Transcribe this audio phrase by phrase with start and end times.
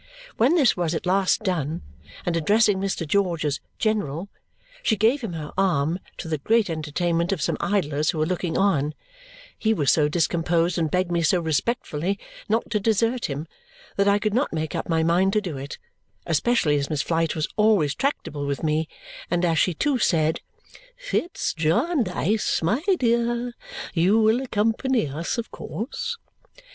[0.35, 1.83] When this was at last done,
[2.25, 3.07] and addressing Mr.
[3.07, 4.29] George as "General,"
[4.81, 8.57] she gave him her arm, to the great entertainment of some idlers who were looking
[8.57, 8.95] on,
[9.59, 12.17] he was so discomposed and begged me so respectfully
[12.49, 13.45] "not to desert him"
[13.95, 15.77] that I could not make up my mind to do it,
[16.25, 18.87] especially as Miss Flite was always tractable with me
[19.29, 20.41] and as she too said,
[20.97, 23.53] "Fitz Jarndyce, my dear,
[23.93, 26.17] you will accompany us, of course."